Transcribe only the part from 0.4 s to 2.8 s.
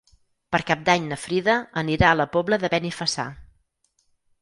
Per Cap d'Any na Frida anirà a la Pobla de